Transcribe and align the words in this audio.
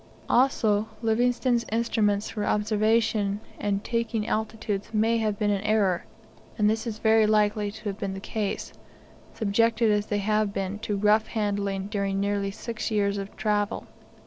Also, 0.27 0.87
Livingstone's 1.03 1.63
instruments 1.71 2.27
for 2.31 2.43
observation 2.43 3.39
and 3.59 3.83
taking 3.83 4.25
altitudes 4.27 4.89
may 4.91 5.19
have 5.19 5.37
been 5.37 5.51
in 5.51 5.61
error; 5.61 6.05
and 6.57 6.67
this 6.67 6.87
is 6.87 6.97
very 6.97 7.27
likely 7.27 7.69
to 7.69 7.83
have 7.83 7.99
been 7.99 8.15
the 8.15 8.19
case, 8.19 8.73
subjected 9.35 9.91
as 9.91 10.07
they 10.07 10.17
have 10.17 10.51
been 10.53 10.79
to 10.79 10.97
rough 10.97 11.27
handling 11.27 11.85
during 11.85 12.19
nearly 12.19 12.49
six 12.49 12.89
years 12.89 13.19
of 13.19 13.37
travel. 13.37 13.85